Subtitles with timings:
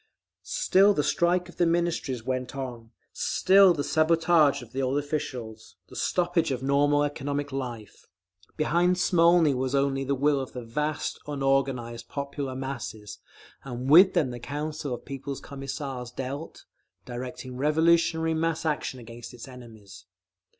[0.41, 5.75] Still the strike of the Ministries went on, still the sabotage of the old officials,
[5.89, 8.07] the stoppage of normal economic life.
[8.57, 13.19] Behind Smolny was only the will of the vast, unorganised popular masses;
[13.63, 16.65] and with them the Council of People's Commissars dealt,
[17.05, 20.05] directing revolutionary mass action against its enemies.